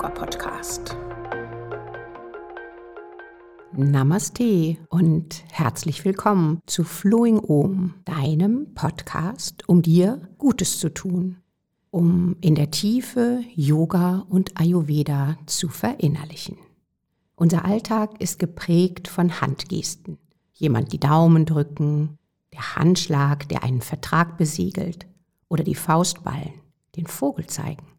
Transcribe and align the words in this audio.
Dein 0.00 0.12
Yoga-Podcast. 0.12 0.96
Namaste 3.72 4.78
und 4.88 5.44
herzlich 5.50 6.04
willkommen 6.04 6.60
zu 6.66 6.84
Flowing 6.84 7.38
Om, 7.38 7.94
deinem 8.04 8.72
Podcast, 8.74 9.68
um 9.68 9.82
dir 9.82 10.28
Gutes 10.38 10.78
zu 10.78 10.88
tun, 10.88 11.36
um 11.90 12.36
in 12.40 12.54
der 12.54 12.70
Tiefe 12.70 13.42
Yoga 13.54 14.24
und 14.28 14.58
Ayurveda 14.58 15.36
zu 15.46 15.68
verinnerlichen. 15.68 16.56
Unser 17.36 17.66
Alltag 17.66 18.20
ist 18.20 18.38
geprägt 18.38 19.06
von 19.06 19.40
Handgesten. 19.40 20.18
Jemand 20.52 20.92
die 20.92 21.00
Daumen 21.00 21.44
drücken, 21.44 22.18
der 22.54 22.76
Handschlag, 22.76 23.48
der 23.48 23.64
einen 23.64 23.82
Vertrag 23.82 24.38
besiegelt, 24.38 25.06
oder 25.48 25.64
die 25.64 25.74
Faustballen, 25.74 26.54
den 26.96 27.06
Vogel 27.06 27.46
zeigen. 27.46 27.89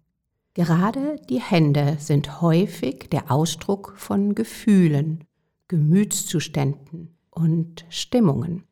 Gerade 0.53 1.15
die 1.29 1.39
Hände 1.39 1.95
sind 1.99 2.41
häufig 2.41 3.09
der 3.09 3.31
Ausdruck 3.31 3.93
von 3.95 4.35
Gefühlen, 4.35 5.23
Gemütszuständen 5.69 7.15
und 7.29 7.85
Stimmungen. 7.87 8.65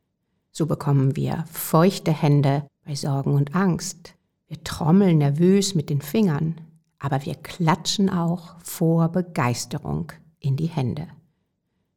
So 0.52 0.66
bekommen 0.66 1.16
wir 1.16 1.44
feuchte 1.50 2.12
Hände 2.12 2.66
bei 2.84 2.94
Sorgen 2.94 3.32
und 3.32 3.54
Angst. 3.54 4.14
Wir 4.46 4.62
trommeln 4.62 5.18
nervös 5.18 5.74
mit 5.74 5.88
den 5.88 6.02
Fingern, 6.02 6.60
aber 6.98 7.24
wir 7.24 7.34
klatschen 7.34 8.10
auch 8.10 8.60
vor 8.60 9.08
Begeisterung 9.08 10.12
in 10.38 10.56
die 10.56 10.66
Hände. 10.66 11.08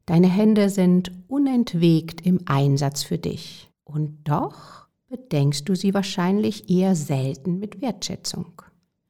Deine 0.06 0.28
Hände 0.28 0.70
sind 0.70 1.12
unentwegt 1.28 2.26
im 2.26 2.40
Einsatz 2.46 3.04
für 3.04 3.18
dich. 3.18 3.70
Und 3.84 4.30
doch 4.30 4.88
bedenkst 5.10 5.68
du 5.68 5.76
sie 5.76 5.94
wahrscheinlich 5.94 6.70
eher 6.70 6.96
selten 6.96 7.60
mit 7.60 7.82
Wertschätzung. 7.82 8.62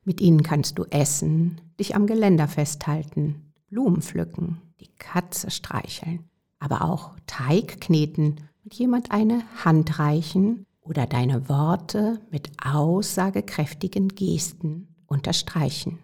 Mit 0.05 0.19
ihnen 0.19 0.43
kannst 0.43 0.77
du 0.77 0.83
essen, 0.85 1.61
dich 1.79 1.95
am 1.95 2.07
Geländer 2.07 2.47
festhalten, 2.47 3.53
Blumen 3.67 4.01
pflücken, 4.01 4.61
die 4.81 4.89
Katze 4.99 5.49
streicheln, 5.49 6.29
aber 6.59 6.83
auch 6.83 7.15
Teig 7.25 7.79
kneten 7.79 8.35
und 8.63 8.73
jemand 8.73 9.11
eine 9.11 9.43
Hand 9.63 9.99
reichen 9.99 10.65
oder 10.81 11.05
deine 11.05 11.47
Worte 11.47 12.19
mit 12.31 12.51
aussagekräftigen 12.63 14.09
Gesten 14.09 14.87
unterstreichen. 15.07 15.99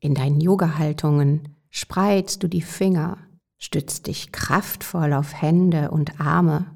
In 0.00 0.14
deinen 0.14 0.40
Yoga-Haltungen 0.40 1.56
spreizst 1.70 2.42
du 2.42 2.48
die 2.48 2.62
Finger, 2.62 3.18
stützt 3.58 4.06
dich 4.06 4.30
kraftvoll 4.30 5.12
auf 5.12 5.34
Hände 5.34 5.90
und 5.90 6.20
Arme, 6.20 6.66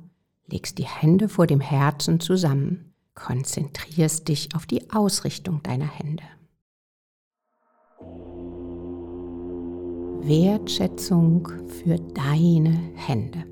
legst 0.46 0.78
die 0.78 0.86
Hände 0.86 1.28
vor 1.28 1.46
dem 1.46 1.60
Herzen 1.60 2.18
zusammen, 2.18 2.91
konzentrierst 3.14 4.28
dich 4.28 4.54
auf 4.54 4.66
die 4.66 4.90
Ausrichtung 4.90 5.62
deiner 5.62 5.86
Hände. 5.86 6.24
Wertschätzung 10.24 11.48
für 11.66 11.96
deine 11.98 12.92
Hände. 12.94 13.44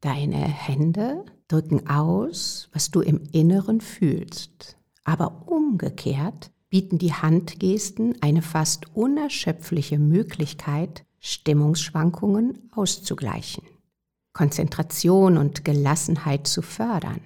Deine 0.00 0.36
Hände 0.36 1.24
drücken 1.46 1.88
aus, 1.88 2.68
was 2.72 2.90
du 2.90 3.00
im 3.00 3.22
Inneren 3.32 3.80
fühlst, 3.80 4.76
aber 5.04 5.48
umgekehrt 5.48 6.50
bieten 6.70 6.98
die 6.98 7.12
Handgesten 7.12 8.20
eine 8.20 8.42
fast 8.42 8.94
unerschöpfliche 8.96 9.98
Möglichkeit, 9.98 11.04
Stimmungsschwankungen 11.20 12.70
auszugleichen, 12.72 13.64
Konzentration 14.32 15.38
und 15.38 15.64
Gelassenheit 15.64 16.46
zu 16.46 16.62
fördern. 16.62 17.20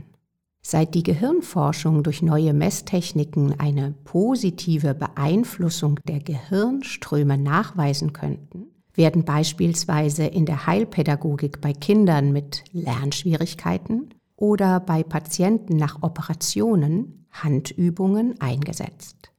Seit 0.64 0.94
die 0.94 1.02
Gehirnforschung 1.02 2.04
durch 2.04 2.22
neue 2.22 2.54
Messtechniken 2.54 3.58
eine 3.58 3.94
positive 4.04 4.94
Beeinflussung 4.94 5.98
der 6.06 6.20
Gehirnströme 6.20 7.36
nachweisen 7.36 8.12
könnten, 8.12 8.66
werden 8.94 9.24
beispielsweise 9.24 10.24
in 10.24 10.46
der 10.46 10.66
Heilpädagogik 10.66 11.60
bei 11.60 11.72
Kindern 11.72 12.32
mit 12.32 12.64
Lernschwierigkeiten 12.72 14.14
oder 14.36 14.80
bei 14.80 15.02
Patienten 15.02 15.76
nach 15.76 16.02
Operationen 16.02 17.26
Handübungen 17.32 18.40
eingesetzt. 18.40 19.32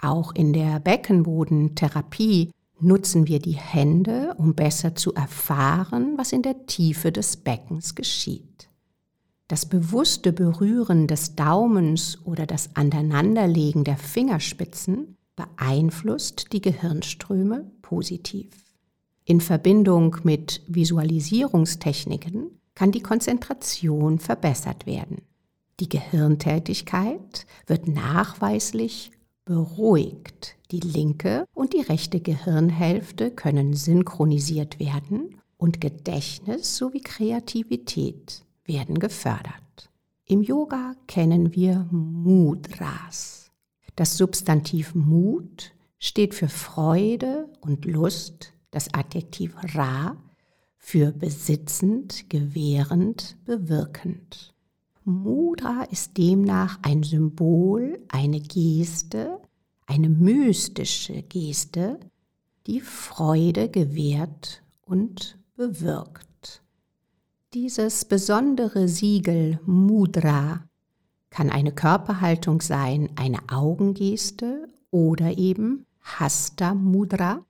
Auch 0.00 0.34
in 0.34 0.52
der 0.52 0.80
Beckenbodentherapie 0.80 2.52
nutzen 2.80 3.26
wir 3.26 3.38
die 3.38 3.56
Hände, 3.56 4.34
um 4.38 4.54
besser 4.54 4.94
zu 4.94 5.12
erfahren, 5.12 6.14
was 6.16 6.32
in 6.32 6.42
der 6.42 6.66
Tiefe 6.66 7.12
des 7.12 7.36
Beckens 7.36 7.94
geschieht. 7.94 8.69
Das 9.50 9.66
bewusste 9.66 10.32
Berühren 10.32 11.08
des 11.08 11.34
Daumens 11.34 12.18
oder 12.24 12.46
das 12.46 12.70
Aneinanderlegen 12.76 13.82
der 13.82 13.96
Fingerspitzen 13.96 15.16
beeinflusst 15.34 16.52
die 16.52 16.60
Gehirnströme 16.60 17.68
positiv. 17.82 18.46
In 19.24 19.40
Verbindung 19.40 20.18
mit 20.22 20.62
Visualisierungstechniken 20.68 22.60
kann 22.76 22.92
die 22.92 23.00
Konzentration 23.00 24.20
verbessert 24.20 24.86
werden. 24.86 25.22
Die 25.80 25.88
Gehirntätigkeit 25.88 27.44
wird 27.66 27.88
nachweislich 27.88 29.10
beruhigt. 29.44 30.54
Die 30.70 30.78
linke 30.78 31.44
und 31.54 31.72
die 31.72 31.80
rechte 31.80 32.20
Gehirnhälfte 32.20 33.32
können 33.32 33.74
synchronisiert 33.74 34.78
werden 34.78 35.40
und 35.56 35.80
Gedächtnis 35.80 36.76
sowie 36.76 37.00
Kreativität 37.00 38.44
werden 38.64 38.98
gefördert. 38.98 39.90
Im 40.24 40.42
Yoga 40.42 40.94
kennen 41.06 41.54
wir 41.54 41.88
Mudras. 41.90 43.50
Das 43.96 44.16
Substantiv 44.16 44.94
Mut 44.94 45.72
steht 45.98 46.34
für 46.34 46.48
Freude 46.48 47.48
und 47.60 47.84
Lust, 47.84 48.52
das 48.70 48.94
Adjektiv 48.94 49.54
Ra 49.74 50.16
für 50.78 51.12
besitzend, 51.12 52.30
gewährend, 52.30 53.36
bewirkend. 53.44 54.54
Mudra 55.04 55.84
ist 55.90 56.16
demnach 56.16 56.78
ein 56.82 57.02
Symbol, 57.02 58.00
eine 58.08 58.40
Geste, 58.40 59.40
eine 59.86 60.08
mystische 60.08 61.22
Geste, 61.22 62.00
die 62.66 62.80
Freude 62.80 63.68
gewährt 63.68 64.62
und 64.82 65.38
bewirkt. 65.56 66.29
Dieses 67.52 68.04
besondere 68.04 68.86
Siegel 68.86 69.58
Mudra 69.66 70.68
kann 71.30 71.50
eine 71.50 71.72
Körperhaltung 71.72 72.60
sein, 72.60 73.10
eine 73.16 73.40
Augengeste 73.50 74.68
oder 74.92 75.36
eben 75.36 75.84
Hasta 76.00 76.74
Mudra, 76.74 77.44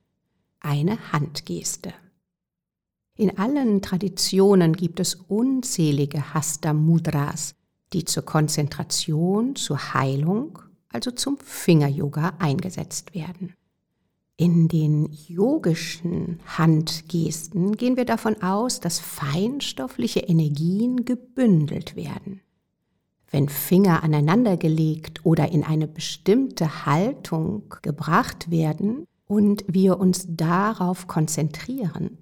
eine 0.59 1.11
Handgeste. 1.11 1.93
In 3.15 3.37
allen 3.37 3.83
Traditionen 3.83 4.73
gibt 4.73 4.99
es 4.99 5.13
unzählige 5.13 6.33
Hasta 6.33 6.73
Mudras, 6.73 7.53
die 7.93 8.03
zur 8.03 8.23
Konzentration, 8.23 9.55
zur 9.55 9.93
Heilung, 9.93 10.57
also 10.89 11.11
zum 11.11 11.37
Finger-Yoga 11.37 12.37
eingesetzt 12.39 13.13
werden. 13.13 13.53
In 14.41 14.67
den 14.67 15.07
yogischen 15.27 16.39
Handgesten 16.57 17.77
gehen 17.77 17.95
wir 17.95 18.05
davon 18.05 18.41
aus, 18.41 18.79
dass 18.79 18.97
feinstoffliche 18.97 20.21
Energien 20.21 21.05
gebündelt 21.05 21.95
werden. 21.95 22.41
Wenn 23.29 23.49
Finger 23.49 24.01
aneinandergelegt 24.01 25.23
oder 25.27 25.51
in 25.51 25.63
eine 25.63 25.87
bestimmte 25.87 26.87
Haltung 26.87 27.71
gebracht 27.83 28.49
werden 28.49 29.05
und 29.27 29.63
wir 29.67 29.99
uns 29.99 30.25
darauf 30.27 31.05
konzentrieren, 31.05 32.17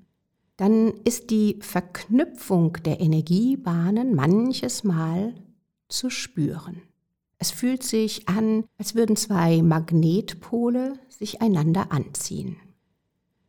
dann 0.58 0.92
ist 1.06 1.30
die 1.30 1.60
Verknüpfung 1.62 2.74
der 2.84 3.00
Energiebahnen 3.00 4.14
manches 4.14 4.84
Mal 4.84 5.36
zu 5.88 6.10
spüren. 6.10 6.82
Es 7.40 7.52
fühlt 7.52 7.84
sich 7.84 8.28
an, 8.28 8.66
als 8.78 8.96
würden 8.96 9.16
zwei 9.16 9.62
Magnetpole 9.62 11.00
sich 11.08 11.42
einander 11.42 11.92
anziehen. 11.92 12.58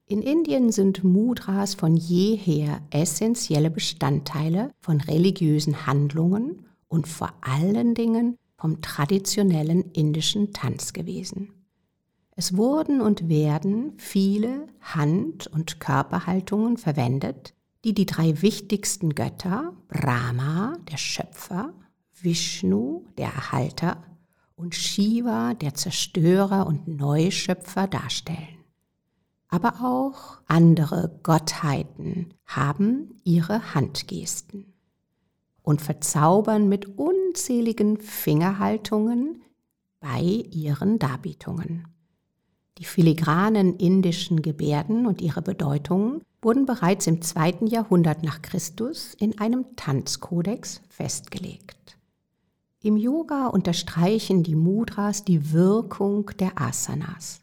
In 0.06 0.22
Indien 0.22 0.70
sind 0.72 1.04
Mudras 1.04 1.74
von 1.74 1.96
jeher 1.96 2.82
essentielle 2.90 3.70
Bestandteile 3.70 4.70
von 4.80 5.00
religiösen 5.00 5.86
Handlungen 5.86 6.66
und 6.88 7.08
vor 7.08 7.32
allen 7.40 7.94
Dingen 7.94 8.36
vom 8.56 8.80
traditionellen 8.80 9.90
indischen 9.92 10.52
Tanz 10.52 10.92
gewesen. 10.92 11.52
Es 12.36 12.56
wurden 12.56 13.00
und 13.00 13.28
werden 13.28 13.94
viele 13.98 14.66
Hand- 14.80 15.46
und 15.48 15.80
Körperhaltungen 15.80 16.76
verwendet, 16.76 17.54
die 17.84 17.94
die 17.94 18.06
drei 18.06 18.40
wichtigsten 18.42 19.14
Götter, 19.14 19.72
Brahma, 19.88 20.76
der 20.90 20.96
Schöpfer, 20.96 21.72
Vishnu, 22.22 23.04
der 23.18 23.32
Erhalter, 23.32 24.02
und 24.56 24.74
Shiva, 24.74 25.54
der 25.54 25.74
Zerstörer 25.74 26.66
und 26.66 26.86
Neuschöpfer 26.86 27.86
darstellen. 27.86 28.64
Aber 29.48 29.80
auch 29.82 30.42
andere 30.46 31.18
Gottheiten 31.22 32.34
haben 32.46 33.20
ihre 33.24 33.74
Handgesten 33.74 34.72
und 35.62 35.80
verzaubern 35.80 36.68
mit 36.68 36.98
unzähligen 36.98 37.96
Fingerhaltungen 37.98 39.42
bei 39.98 40.20
ihren 40.20 40.98
Darbietungen. 40.98 41.88
Die 42.78 42.84
filigranen 42.84 43.76
indischen 43.76 44.40
Gebärden 44.40 45.06
und 45.06 45.20
ihre 45.20 45.42
Bedeutungen 45.42 46.22
wurden 46.42 46.64
bereits 46.64 47.06
im 47.06 47.20
zweiten 47.20 47.66
Jahrhundert 47.66 48.22
nach 48.22 48.40
Christus 48.40 49.14
in 49.14 49.38
einem 49.38 49.76
Tanzkodex 49.76 50.80
festgelegt. 50.88 51.79
Im 52.82 52.96
Yoga 52.96 53.48
unterstreichen 53.48 54.42
die 54.42 54.54
Mudras 54.54 55.22
die 55.22 55.52
Wirkung 55.52 56.30
der 56.38 56.58
Asanas. 56.58 57.40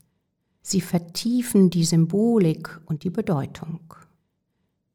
Sie 0.64 0.82
vertiefen 0.82 1.70
die 1.70 1.84
Symbolik 1.84 2.82
und 2.88 3.04
die 3.04 3.12
Bedeutung. 3.12 3.82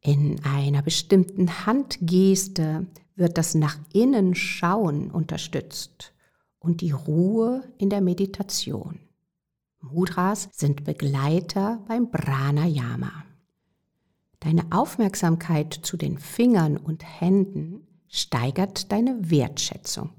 In 0.00 0.44
einer 0.44 0.82
bestimmten 0.82 1.64
Handgeste 1.64 2.88
wird 3.14 3.38
das 3.38 3.54
nach 3.54 3.78
innen 3.92 4.34
Schauen 4.34 5.12
unterstützt 5.12 6.12
und 6.58 6.80
die 6.80 6.90
Ruhe 6.90 7.62
in 7.78 7.88
der 7.88 8.00
Meditation. 8.00 8.98
Mudras 9.80 10.48
sind 10.50 10.82
Begleiter 10.82 11.84
beim 11.86 12.10
Pranayama. 12.10 13.12
Deine 14.40 14.64
Aufmerksamkeit 14.72 15.72
zu 15.72 15.96
den 15.96 16.18
Fingern 16.18 16.76
und 16.76 17.04
Händen 17.20 17.86
steigert 18.08 18.90
deine 18.90 19.30
Wertschätzung. 19.30 20.10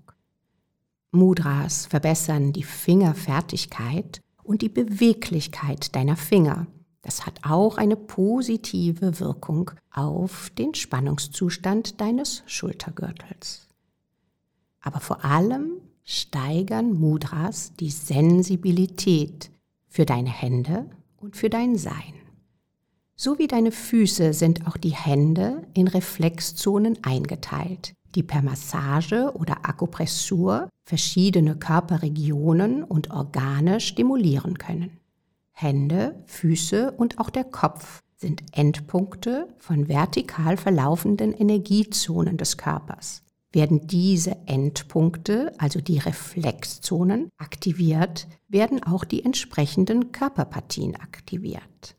Mudras 1.13 1.86
verbessern 1.86 2.54
die 2.54 2.63
Fingerfertigkeit 2.63 4.21
und 4.44 4.62
die 4.62 4.69
Beweglichkeit 4.69 5.95
deiner 5.95 6.18
Finger. 6.18 6.68
Das 7.01 7.25
hat 7.25 7.42
auch 7.44 7.77
eine 7.77 7.95
positive 7.95 9.19
Wirkung 9.19 9.71
auf 9.92 10.50
den 10.57 10.74
Spannungszustand 10.74 12.01
deines 12.01 12.44
Schultergürtels. 12.45 13.68
Aber 14.81 15.00
vor 15.00 15.24
allem 15.24 15.81
steigern 16.04 16.94
Mudras 16.94 17.74
die 17.80 17.92
Sensibilität 17.92 19.51
für 19.88 20.06
deine 20.06 20.31
Hände 20.31 20.89
und 21.18 21.38
für 21.38 21.50
dein 21.50 21.77
Sein. 21.77 22.13
So 23.16 23.38
wie 23.38 23.48
deine 23.48 23.71
Füße 23.71 24.33
sind 24.33 24.68
auch 24.68 24.77
die 24.77 24.95
Hände 24.95 25.68
in 25.74 25.88
Reflexzonen 25.88 26.98
eingeteilt, 27.04 27.94
die 28.15 28.24
per 28.24 28.42
Massage 28.42 29.31
oder 29.36 29.65
Akupressur 29.68 30.69
verschiedene 30.86 31.56
Körperregionen 31.56 32.83
und 32.83 33.12
Organe 33.12 33.80
stimulieren 33.80 34.57
können. 34.57 35.00
Hände, 35.51 36.15
Füße 36.25 36.92
und 36.92 37.19
auch 37.19 37.30
der 37.30 37.44
Kopf 37.44 38.01
sind 38.18 38.44
Endpunkte 38.51 39.48
von 39.60 39.88
vertikal 39.88 40.57
verlaufenden 40.57 41.33
Energiezonen 41.33 42.38
des 42.38 42.57
Körpers. 42.57 43.21
Werden 43.51 43.86
diese 43.86 44.36
Endpunkte, 44.48 45.51
also 45.59 45.80
die 45.80 46.00
Reflexzonen, 46.00 47.30
aktiviert, 47.38 48.27
werden 48.48 48.81
auch 48.83 49.04
die 49.04 49.24
entsprechenden 49.24 50.12
Körperpartien 50.12 50.95
aktiviert. 50.95 51.95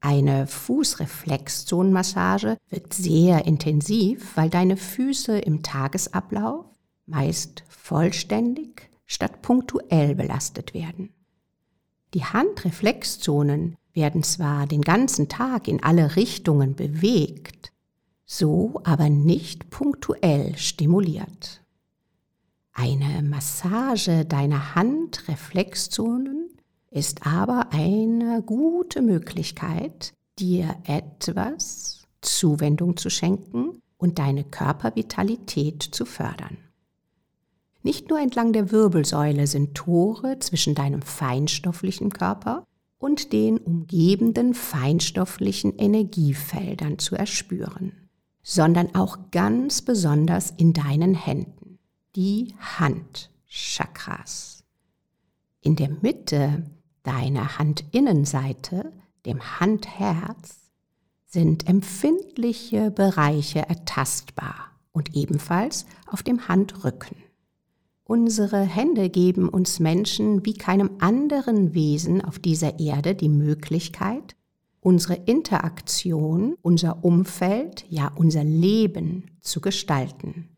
Eine 0.00 0.46
Fußreflexzonenmassage 0.46 2.56
wirkt 2.70 2.94
sehr 2.94 3.46
intensiv, 3.46 4.36
weil 4.36 4.48
deine 4.48 4.76
Füße 4.76 5.38
im 5.38 5.62
Tagesablauf 5.62 6.66
meist 7.06 7.64
vollständig 7.68 8.90
statt 9.06 9.42
punktuell 9.42 10.14
belastet 10.14 10.74
werden. 10.74 11.10
Die 12.14 12.24
Handreflexzonen 12.24 13.76
werden 13.92 14.22
zwar 14.22 14.66
den 14.66 14.82
ganzen 14.82 15.28
Tag 15.28 15.66
in 15.66 15.82
alle 15.82 16.14
Richtungen 16.14 16.76
bewegt, 16.76 17.72
so 18.24 18.80
aber 18.84 19.10
nicht 19.10 19.70
punktuell 19.70 20.56
stimuliert. 20.56 21.62
Eine 22.72 23.22
Massage 23.22 24.24
deiner 24.24 24.76
Handreflexzonen 24.76 26.57
ist 26.90 27.26
aber 27.26 27.68
eine 27.72 28.42
gute 28.42 29.02
Möglichkeit, 29.02 30.12
dir 30.38 30.76
etwas 30.84 32.06
Zuwendung 32.20 32.96
zu 32.96 33.10
schenken 33.10 33.80
und 33.96 34.18
deine 34.18 34.44
Körpervitalität 34.44 35.82
zu 35.82 36.04
fördern. 36.04 36.56
Nicht 37.82 38.10
nur 38.10 38.20
entlang 38.20 38.52
der 38.52 38.70
Wirbelsäule 38.70 39.46
sind 39.46 39.74
Tore 39.74 40.38
zwischen 40.40 40.74
deinem 40.74 41.02
feinstofflichen 41.02 42.12
Körper 42.12 42.64
und 42.98 43.32
den 43.32 43.58
umgebenden 43.58 44.54
feinstofflichen 44.54 45.76
Energiefeldern 45.76 46.98
zu 46.98 47.14
erspüren 47.14 47.92
sondern 48.48 48.94
auch 48.94 49.30
ganz 49.30 49.82
besonders 49.82 50.54
in 50.56 50.72
deinen 50.72 51.14
Händen, 51.14 51.78
die 52.16 52.54
Handchakras. 52.78 54.64
In 55.60 55.76
der 55.76 55.90
Mitte 55.90 56.64
deiner 57.02 57.58
Handinnenseite, 57.58 58.92
dem 59.26 59.60
Handherz, 59.60 60.70
sind 61.26 61.68
empfindliche 61.68 62.90
Bereiche 62.90 63.68
ertastbar 63.68 64.54
und 64.92 65.14
ebenfalls 65.14 65.86
auf 66.06 66.22
dem 66.22 66.48
Handrücken. 66.48 67.16
Unsere 68.04 68.62
Hände 68.62 69.10
geben 69.10 69.50
uns 69.50 69.80
Menschen 69.80 70.46
wie 70.46 70.54
keinem 70.54 70.92
anderen 70.98 71.74
Wesen 71.74 72.24
auf 72.24 72.38
dieser 72.38 72.80
Erde 72.80 73.14
die 73.14 73.28
Möglichkeit, 73.28 74.34
unsere 74.80 75.14
Interaktion, 75.14 76.56
unser 76.62 77.04
Umfeld, 77.04 77.84
ja 77.90 78.10
unser 78.14 78.44
Leben 78.44 79.30
zu 79.42 79.60
gestalten. 79.60 80.48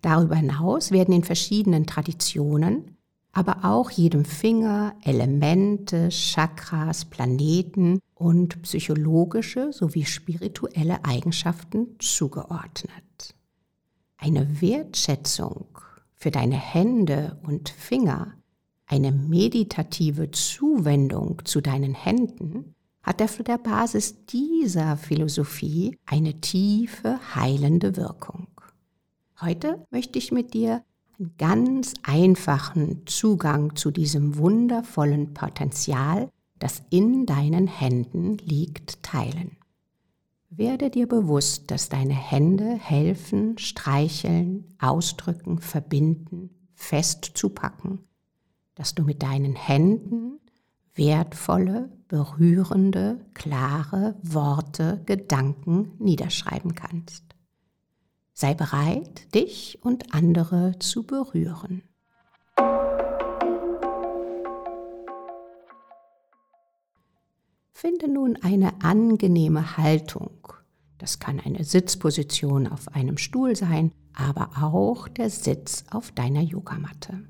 Darüber 0.00 0.36
hinaus 0.36 0.90
werden 0.90 1.14
in 1.14 1.24
verschiedenen 1.24 1.86
Traditionen, 1.86 2.96
aber 3.32 3.64
auch 3.64 3.90
jedem 3.90 4.24
Finger 4.24 4.94
Elemente, 5.02 6.08
Chakras, 6.08 7.04
Planeten 7.04 8.00
und 8.14 8.62
psychologische 8.62 9.72
sowie 9.72 10.04
spirituelle 10.04 11.04
Eigenschaften 11.04 11.96
zugeordnet. 11.98 13.34
Eine 14.16 14.60
Wertschätzung 14.60 15.66
für 16.14 16.30
deine 16.30 16.56
Hände 16.56 17.38
und 17.44 17.70
Finger, 17.70 18.34
eine 18.86 19.12
meditative 19.12 20.30
Zuwendung 20.32 21.44
zu 21.44 21.60
deinen 21.60 21.94
Händen 21.94 22.74
hat 23.02 23.22
auf 23.22 23.38
der 23.38 23.58
Basis 23.58 24.26
dieser 24.26 24.96
Philosophie 24.96 25.96
eine 26.04 26.40
tiefe 26.40 27.18
heilende 27.34 27.96
Wirkung. 27.96 28.48
Heute 29.40 29.86
möchte 29.90 30.18
ich 30.18 30.32
mit 30.32 30.52
dir 30.52 30.84
einen 31.20 31.34
ganz 31.36 31.94
einfachen 32.02 33.06
Zugang 33.06 33.76
zu 33.76 33.90
diesem 33.90 34.38
wundervollen 34.38 35.34
Potenzial, 35.34 36.30
das 36.58 36.82
in 36.90 37.26
deinen 37.26 37.66
Händen 37.66 38.38
liegt, 38.38 39.02
teilen. 39.02 39.56
Werde 40.48 40.90
dir 40.90 41.06
bewusst, 41.06 41.70
dass 41.70 41.90
deine 41.90 42.14
Hände 42.14 42.74
helfen, 42.74 43.58
streicheln, 43.58 44.64
ausdrücken, 44.80 45.58
verbinden, 45.58 46.50
festzupacken, 46.74 48.00
dass 48.74 48.94
du 48.94 49.04
mit 49.04 49.22
deinen 49.22 49.54
Händen 49.54 50.40
wertvolle, 50.94 51.90
berührende, 52.08 53.20
klare 53.34 54.16
Worte, 54.22 55.02
Gedanken 55.06 55.92
niederschreiben 55.98 56.74
kannst. 56.74 57.29
Sei 58.40 58.54
bereit, 58.54 59.34
dich 59.34 59.80
und 59.82 60.14
andere 60.14 60.78
zu 60.78 61.02
berühren. 61.02 61.82
Finde 67.74 68.08
nun 68.10 68.38
eine 68.40 68.82
angenehme 68.82 69.76
Haltung. 69.76 70.54
Das 70.96 71.18
kann 71.18 71.38
eine 71.38 71.64
Sitzposition 71.64 72.66
auf 72.66 72.88
einem 72.94 73.18
Stuhl 73.18 73.56
sein, 73.56 73.92
aber 74.14 74.52
auch 74.62 75.08
der 75.08 75.28
Sitz 75.28 75.84
auf 75.90 76.10
deiner 76.12 76.40
Yogamatte. 76.40 77.28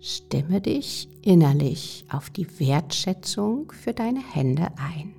Stimme 0.00 0.60
dich 0.60 1.08
innerlich 1.22 2.04
auf 2.10 2.28
die 2.28 2.60
Wertschätzung 2.60 3.72
für 3.72 3.94
deine 3.94 4.20
Hände 4.20 4.68
ein. 4.76 5.14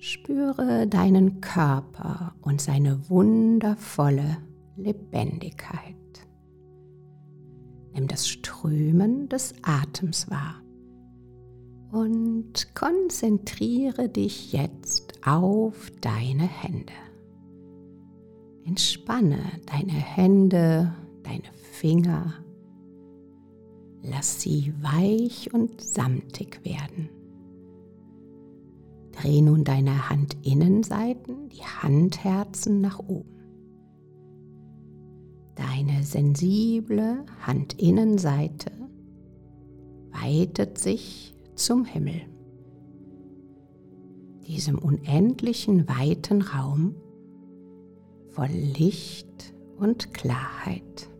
Spüre 0.00 0.86
deinen 0.86 1.40
Körper 1.40 2.34
und 2.40 2.60
seine 2.60 3.08
wundervolle 3.08 4.38
Lebendigkeit. 4.76 5.94
Nimm 7.92 8.08
das 8.08 8.26
Strömen 8.26 9.28
des 9.28 9.54
Atems 9.62 10.30
wahr 10.30 10.62
und 11.92 12.74
konzentriere 12.74 14.08
dich 14.08 14.52
jetzt 14.52 15.20
auf 15.26 15.92
deine 16.00 16.44
Hände. 16.44 16.92
Entspanne 18.64 19.38
deine 19.66 19.92
Hände, 19.92 20.92
deine 21.22 21.52
Finger, 21.72 22.34
Lass 24.02 24.40
sie 24.40 24.72
weich 24.80 25.52
und 25.52 25.80
samtig 25.80 26.64
werden. 26.64 27.10
Dreh 29.20 29.42
nun 29.42 29.64
deine 29.64 30.08
Handinnenseiten, 30.08 31.50
die 31.50 31.62
Handherzen 31.62 32.80
nach 32.80 32.98
oben. 33.00 33.28
Deine 35.56 36.04
sensible 36.04 37.26
Handinnenseite 37.44 38.70
weitet 40.10 40.78
sich 40.78 41.34
zum 41.54 41.84
Himmel, 41.84 42.22
diesem 44.46 44.78
unendlichen 44.78 45.86
weiten 45.86 46.40
Raum 46.40 46.94
voll 48.30 48.48
Licht 48.48 49.52
und 49.76 50.14
Klarheit. 50.14 51.10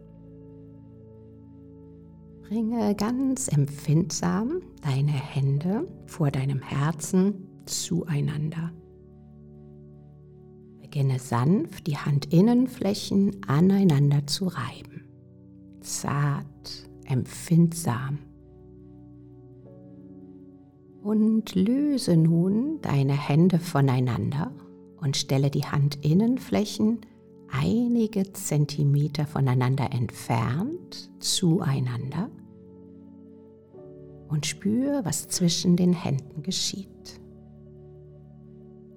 Bringe 2.48 2.94
ganz 2.94 3.48
empfindsam 3.48 4.62
deine 4.80 5.12
Hände 5.12 5.86
vor 6.06 6.30
deinem 6.30 6.62
Herzen 6.62 7.49
zueinander. 7.70 8.72
Beginne 10.80 11.18
sanft 11.18 11.86
die 11.86 11.96
Handinnenflächen 11.96 13.44
aneinander 13.46 14.26
zu 14.26 14.48
reiben. 14.48 15.04
Zart, 15.80 16.90
empfindsam. 17.04 18.18
Und 21.02 21.54
löse 21.54 22.16
nun 22.16 22.80
deine 22.82 23.14
Hände 23.14 23.58
voneinander 23.58 24.52
und 25.00 25.16
stelle 25.16 25.50
die 25.50 25.64
Handinnenflächen 25.64 27.00
einige 27.50 28.32
Zentimeter 28.32 29.26
voneinander 29.26 29.92
entfernt 29.92 31.10
zueinander 31.20 32.30
und 34.28 34.46
spür, 34.46 35.04
was 35.04 35.28
zwischen 35.28 35.76
den 35.76 35.92
Händen 35.92 36.42
geschieht. 36.42 37.20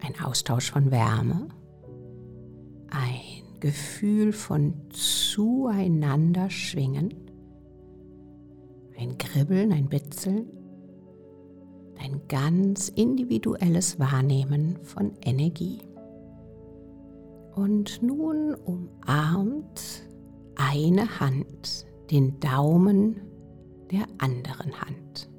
Ein 0.06 0.20
Austausch 0.22 0.70
von 0.72 0.92
Wärme, 0.92 1.48
ein 2.90 3.60
Gefühl 3.62 4.34
von 4.34 4.74
zueinander 4.90 6.50
schwingen, 6.50 7.14
ein 9.00 9.18
Kribbeln, 9.18 9.72
ein 9.72 9.88
Bitzeln, 9.88 10.50
ein 12.00 12.20
ganz 12.28 12.90
individuelles 12.90 13.98
Wahrnehmen 13.98 14.78
von 14.84 15.14
Energie. 15.22 15.80
Und 17.56 18.04
nun 18.04 18.56
umarmt 18.56 20.04
eine 20.56 21.22
Hand 21.22 21.86
den 22.12 22.42
Daumen 22.42 23.22
der 23.90 24.06
anderen 24.18 24.82
Hand. 24.82 25.30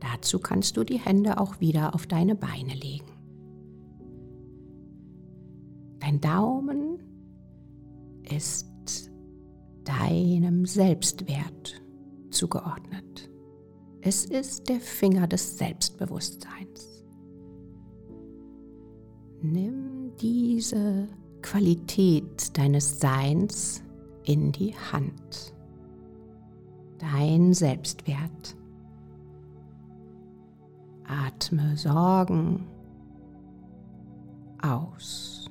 Dazu 0.00 0.38
kannst 0.38 0.78
du 0.78 0.84
die 0.84 0.98
Hände 0.98 1.38
auch 1.38 1.60
wieder 1.60 1.94
auf 1.94 2.06
deine 2.06 2.34
Beine 2.34 2.74
legen. 2.74 3.11
Dein 6.02 6.20
Daumen 6.20 6.98
ist 8.28 9.10
deinem 9.84 10.66
Selbstwert 10.66 11.80
zugeordnet. 12.30 13.30
Es 14.00 14.24
ist 14.24 14.68
der 14.68 14.80
Finger 14.80 15.28
des 15.28 15.58
Selbstbewusstseins. 15.58 17.04
Nimm 19.42 20.10
diese 20.20 21.06
Qualität 21.40 22.58
deines 22.58 22.98
Seins 22.98 23.84
in 24.24 24.50
die 24.50 24.74
Hand 24.74 25.54
dein 27.02 27.52
Selbstwert. 27.52 28.56
Atme 31.04 31.76
Sorgen 31.76 32.66
aus. 34.62 35.41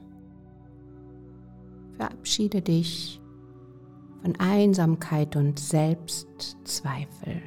Verabschiede 2.01 2.63
dich 2.63 3.21
von 4.23 4.35
Einsamkeit 4.39 5.35
und 5.35 5.59
Selbstzweifel 5.59 7.43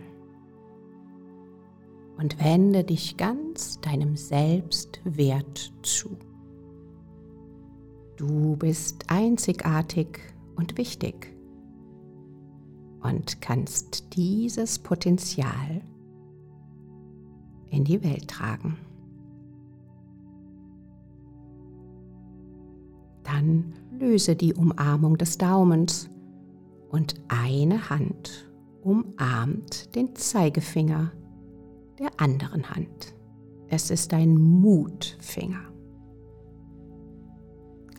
und 2.19 2.39
wende 2.39 2.85
dich 2.85 3.17
ganz 3.17 3.81
deinem 3.81 4.15
Selbstwert 4.15 5.75
zu. 5.83 6.17
Du 8.15 8.55
bist 8.57 9.07
einzigartig 9.09 10.21
und 10.55 10.79
wichtig 10.79 11.35
und 13.03 13.41
kannst 13.41 14.15
dieses 14.15 14.79
Potenzial 14.79 15.83
in 17.71 17.83
die 17.83 18.05
Welt 18.05 18.29
tragen. 18.29 18.77
Dann 23.25 23.73
löse 23.99 24.37
die 24.37 24.55
Umarmung 24.55 25.17
des 25.17 25.39
Daumens 25.39 26.11
und 26.91 27.15
eine 27.29 27.91
Hand 27.91 28.51
umarmt 28.83 29.95
den 29.95 30.15
Zeigefinger 30.15 31.13
der 31.99 32.11
anderen 32.19 32.71
Hand. 32.71 33.15
Es 33.69 33.91
ist 33.91 34.13
ein 34.13 34.37
Mutfinger. 34.37 35.63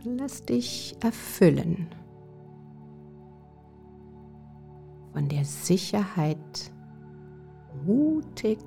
Lass 0.04 0.46
dich 0.46 0.96
erfüllen 1.02 1.88
von 5.16 5.30
der 5.30 5.46
Sicherheit, 5.46 6.74
mutig 7.86 8.60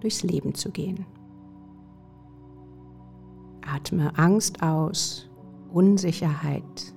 durchs 0.00 0.24
Leben 0.24 0.52
zu 0.52 0.72
gehen. 0.72 1.06
Atme 3.64 4.18
Angst 4.18 4.64
aus, 4.64 5.29
Unsicherheit. 5.72 6.94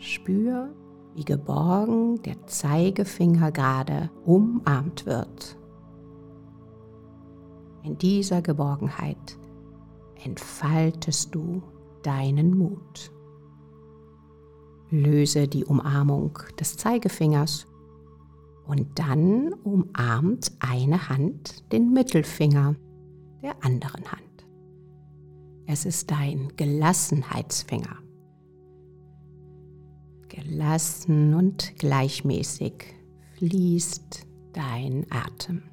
Spür, 0.00 0.74
wie 1.14 1.24
geborgen 1.24 2.22
der 2.22 2.46
Zeigefinger 2.46 3.50
gerade 3.50 4.10
umarmt 4.24 5.06
wird. 5.06 5.58
In 7.82 7.98
dieser 7.98 8.42
Geborgenheit 8.42 9.38
entfaltest 10.22 11.34
du 11.34 11.62
deinen 12.02 12.56
Mut. 12.56 13.12
Löse 14.90 15.48
die 15.48 15.64
Umarmung 15.64 16.38
des 16.58 16.76
Zeigefingers 16.76 17.66
und 18.66 18.98
dann 18.98 19.52
umarmt 19.64 20.52
eine 20.60 21.08
Hand 21.08 21.72
den 21.72 21.92
Mittelfinger 21.92 22.74
der 23.42 23.54
anderen 23.64 24.04
Hand. 24.10 24.27
Es 25.70 25.84
ist 25.84 26.10
dein 26.10 26.50
Gelassenheitsfinger. 26.56 27.98
Gelassen 30.30 31.34
und 31.34 31.76
gleichmäßig 31.78 32.72
fließt 33.34 34.26
dein 34.54 35.04
Atem. 35.10 35.64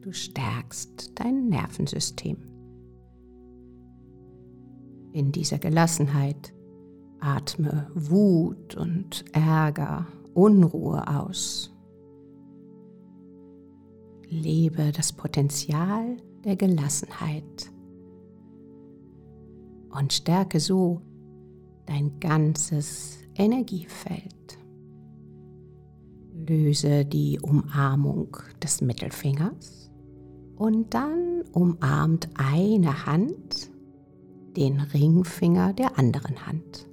Du 0.00 0.12
stärkst 0.14 1.12
dein 1.14 1.50
Nervensystem. 1.50 2.38
In 5.12 5.30
dieser 5.30 5.58
Gelassenheit 5.58 6.54
Atme 7.20 7.90
Wut 7.94 8.78
und 8.78 9.26
Ärger, 9.32 10.06
Unruhe 10.32 11.06
aus. 11.06 11.70
Lebe 14.30 14.90
das 14.90 15.12
Potenzial 15.12 16.16
der 16.44 16.56
Gelassenheit 16.56 17.70
und 19.90 20.12
stärke 20.12 20.60
so 20.60 21.00
dein 21.86 22.18
ganzes 22.20 23.18
Energiefeld. 23.34 24.58
Löse 26.34 27.04
die 27.04 27.38
Umarmung 27.40 28.36
des 28.62 28.80
Mittelfingers 28.80 29.90
und 30.56 30.92
dann 30.94 31.42
umarmt 31.52 32.28
eine 32.34 33.06
Hand 33.06 33.70
den 34.56 34.80
Ringfinger 34.80 35.72
der 35.72 35.98
anderen 35.98 36.46
Hand. 36.46 36.88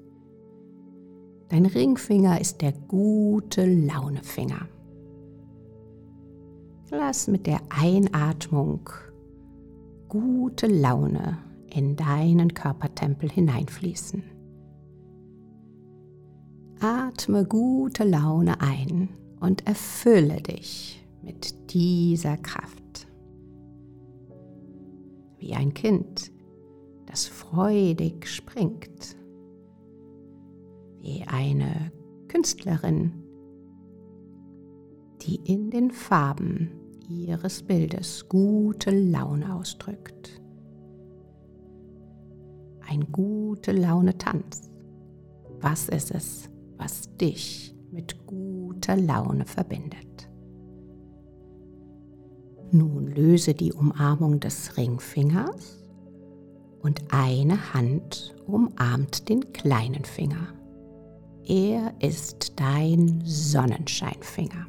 Dein 1.49 1.65
Ringfinger 1.65 2.39
ist 2.39 2.61
der 2.61 2.73
gute 2.73 3.65
Launefinger. 3.65 4.67
Lass 6.91 7.27
mit 7.27 7.47
der 7.47 7.59
Einatmung 7.69 8.89
gute 10.09 10.67
Laune 10.67 11.37
in 11.73 11.95
deinen 11.95 12.53
Körpertempel 12.53 13.29
hineinfließen. 13.29 14.23
Atme 16.81 17.45
gute 17.45 18.03
Laune 18.03 18.59
ein 18.59 19.09
und 19.39 19.67
erfülle 19.67 20.41
dich 20.41 21.05
mit 21.21 21.73
dieser 21.73 22.37
Kraft. 22.37 23.07
Wie 25.37 25.53
ein 25.53 25.73
Kind, 25.73 26.31
das 27.05 27.27
freudig 27.27 28.27
springt 28.27 29.15
wie 31.01 31.23
eine 31.27 31.91
Künstlerin, 32.27 33.11
die 35.21 35.35
in 35.35 35.69
den 35.69 35.91
Farben 35.91 36.71
ihres 37.09 37.63
Bildes 37.63 38.29
gute 38.29 38.91
Laune 38.91 39.55
ausdrückt. 39.55 40.39
Ein 42.87 43.11
gute 43.11 43.71
Laune 43.71 44.17
Tanz. 44.17 44.69
Was 45.59 45.89
ist 45.89 46.11
es, 46.11 46.49
was 46.77 47.15
dich 47.17 47.75
mit 47.91 48.25
guter 48.27 48.95
Laune 48.95 49.45
verbindet? 49.45 50.29
Nun 52.71 53.07
löse 53.07 53.55
die 53.55 53.73
Umarmung 53.73 54.39
des 54.39 54.77
Ringfingers 54.77 55.83
und 56.81 57.01
eine 57.11 57.73
Hand 57.73 58.35
umarmt 58.45 59.27
den 59.27 59.51
kleinen 59.53 60.05
Finger. 60.05 60.53
Er 61.43 61.95
ist 61.99 62.59
dein 62.59 63.21
Sonnenscheinfinger. 63.25 64.67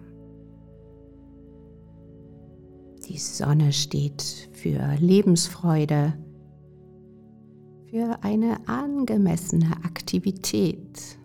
Die 3.10 3.18
Sonne 3.18 3.72
steht 3.72 4.48
für 4.52 4.94
Lebensfreude, 5.00 6.12
für 7.86 8.22
eine 8.22 8.68
angemessene 8.68 9.72
Aktivität. 9.84 11.18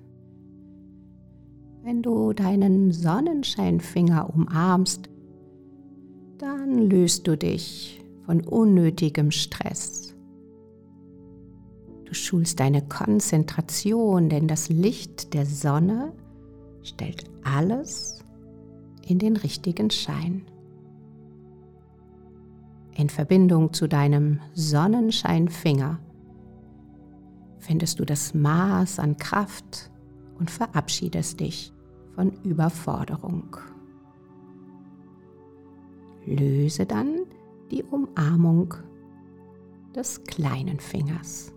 Wenn 1.84 2.02
du 2.02 2.34
deinen 2.34 2.92
Sonnenscheinfinger 2.92 4.34
umarmst, 4.34 5.12
dann 6.40 6.90
löst 6.90 7.28
du 7.28 7.38
dich 7.38 8.04
von 8.26 8.42
unnötigem 8.42 9.30
Stress. 9.30 10.16
Du 12.06 12.16
schulst 12.16 12.60
deine 12.60 12.82
Konzentration, 12.82 14.30
denn 14.30 14.48
das 14.48 14.70
Licht 14.70 15.36
der 15.36 15.46
Sonne 15.46 16.14
stellt 16.82 17.26
alles 17.44 18.26
in 19.08 19.20
den 19.20 19.38
richtigen 19.38 19.92
Schein 19.92 20.48
in 22.96 23.10
Verbindung 23.10 23.74
zu 23.74 23.88
deinem 23.88 24.40
Sonnenscheinfinger 24.54 26.00
findest 27.60 28.00
du 28.00 28.06
das 28.06 28.34
Maß 28.34 29.00
an 29.00 29.18
Kraft 29.18 29.92
und 30.40 30.52
verabschiedest 30.52 31.40
dich 31.40 31.74
von 32.14 32.32
Überforderung. 32.44 33.58
Löse 36.26 36.86
dann 36.86 37.26
die 37.72 37.84
Umarmung 37.84 38.74
des 39.96 40.24
kleinen 40.24 40.80
Fingers. 40.80 41.54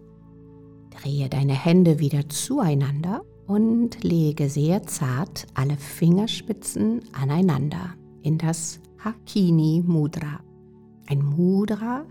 Drehe 0.91 1.29
deine 1.29 1.55
Hände 1.55 1.99
wieder 1.99 2.29
zueinander 2.29 3.23
und 3.47 4.03
lege 4.03 4.49
sehr 4.49 4.83
zart 4.85 5.47
alle 5.55 5.77
Fingerspitzen 5.77 7.03
aneinander 7.13 7.95
in 8.23 8.39
das 8.39 8.81
Hakini 8.99 9.83
Mudra 9.87 10.41
ein 11.09 11.25
Mudra, 11.25 12.05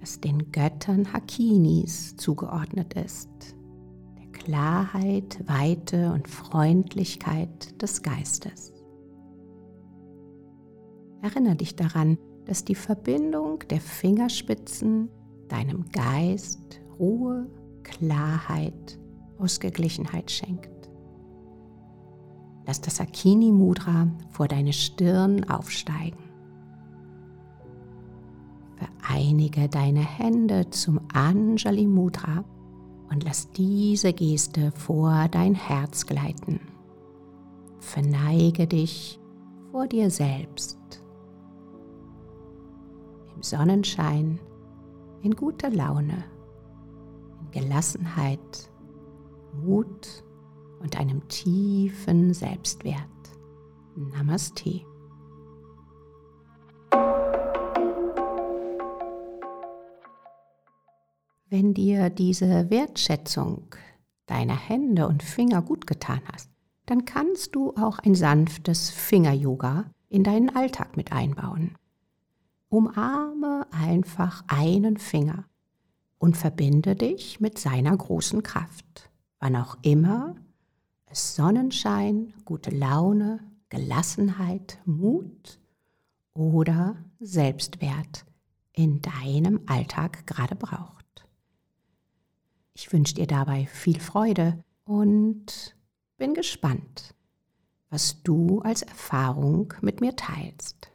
das 0.00 0.20
den 0.20 0.52
Göttern 0.52 1.12
Hakinis 1.12 2.16
zugeordnet 2.16 2.94
ist, 2.94 3.30
der 4.18 4.26
Klarheit, 4.32 5.42
Weite 5.46 6.12
und 6.12 6.28
Freundlichkeit 6.28 7.80
des 7.80 8.02
Geistes. 8.02 8.72
Erinnere 11.22 11.56
dich 11.56 11.76
daran, 11.76 12.18
dass 12.44 12.64
die 12.64 12.74
Verbindung 12.74 13.60
der 13.70 13.80
Fingerspitzen 13.80 15.08
deinem 15.48 15.88
Geist 15.90 16.80
Ruhe, 16.98 17.46
Klarheit, 17.82 18.98
Ausgeglichenheit 19.38 20.30
schenkt. 20.30 20.90
Lass 22.66 22.80
das 22.80 23.00
Akini 23.00 23.52
Mudra 23.52 24.08
vor 24.30 24.48
deine 24.48 24.72
Stirn 24.72 25.44
aufsteigen. 25.48 26.29
Vereinige 28.80 29.68
deine 29.68 30.00
Hände 30.00 30.70
zum 30.70 31.00
Anjali 31.12 31.86
Mudra 31.86 32.44
und 33.10 33.24
lass 33.24 33.50
diese 33.52 34.12
Geste 34.12 34.72
vor 34.72 35.28
dein 35.30 35.54
Herz 35.54 36.06
gleiten. 36.06 36.60
Verneige 37.80 38.66
dich 38.66 39.20
vor 39.70 39.86
dir 39.86 40.10
selbst. 40.10 40.78
Im 43.34 43.42
Sonnenschein, 43.42 44.38
in 45.22 45.34
guter 45.34 45.70
Laune, 45.70 46.24
in 47.40 47.50
Gelassenheit, 47.50 48.70
Mut 49.62 50.24
und 50.80 50.98
einem 50.98 51.26
tiefen 51.28 52.32
Selbstwert. 52.32 52.96
Namaste. 53.96 54.80
Wenn 61.52 61.74
dir 61.74 62.10
diese 62.10 62.70
Wertschätzung 62.70 63.74
deiner 64.26 64.56
Hände 64.56 65.08
und 65.08 65.24
Finger 65.24 65.62
gut 65.62 65.84
getan 65.84 66.20
hast, 66.32 66.48
dann 66.86 67.06
kannst 67.06 67.56
du 67.56 67.74
auch 67.74 67.98
ein 67.98 68.14
sanftes 68.14 68.90
Finger-Yoga 68.90 69.86
in 70.08 70.22
deinen 70.22 70.54
Alltag 70.54 70.96
mit 70.96 71.10
einbauen. 71.10 71.74
Umarme 72.68 73.66
einfach 73.72 74.44
einen 74.46 74.96
Finger 74.96 75.44
und 76.18 76.36
verbinde 76.36 76.94
dich 76.94 77.40
mit 77.40 77.58
seiner 77.58 77.96
großen 77.96 78.44
Kraft, 78.44 79.10
wann 79.40 79.56
auch 79.56 79.76
immer 79.82 80.36
es 81.06 81.34
Sonnenschein, 81.34 82.32
gute 82.44 82.70
Laune, 82.70 83.40
Gelassenheit, 83.70 84.78
Mut 84.84 85.58
oder 86.32 86.94
Selbstwert 87.18 88.24
in 88.72 89.02
deinem 89.02 89.62
Alltag 89.66 90.28
gerade 90.28 90.54
braucht. 90.54 90.99
Ich 92.74 92.92
wünsche 92.92 93.14
dir 93.14 93.26
dabei 93.26 93.66
viel 93.66 94.00
Freude 94.00 94.62
und 94.84 95.76
bin 96.16 96.34
gespannt, 96.34 97.14
was 97.90 98.22
du 98.22 98.60
als 98.60 98.82
Erfahrung 98.82 99.74
mit 99.80 100.00
mir 100.00 100.16
teilst. 100.16 100.90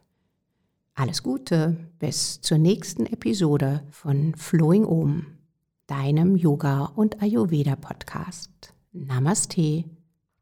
Alles 0.93 1.23
Gute, 1.23 1.75
bis 1.99 2.39
zur 2.39 2.57
nächsten 2.57 3.05
Episode 3.05 3.83
von 3.91 4.33
Flowing 4.35 4.85
Om, 4.85 5.25
deinem 5.87 6.37
Yoga- 6.37 6.85
und 6.95 7.21
Ayurveda-Podcast. 7.21 8.73
Namaste, 8.93 9.83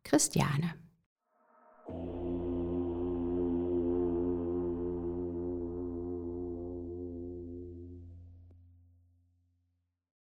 Christiane. 0.04 0.83